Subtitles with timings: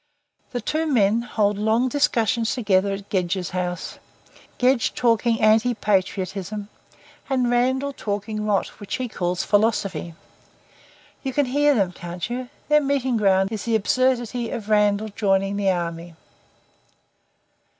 [0.49, 3.99] The two men hold long discussions together at Gedge's house,
[4.57, 6.69] Gedge talking anti patriotism
[7.29, 10.15] and Randall talking rot which he calls philosophy.
[11.21, 12.49] You can hear them, can't you?
[12.67, 16.15] Their meeting ground is the absurdity of Randall joining the army."